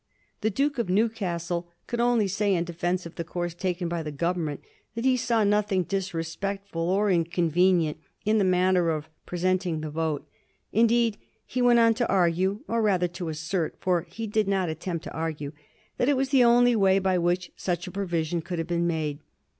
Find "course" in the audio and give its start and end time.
3.23-3.53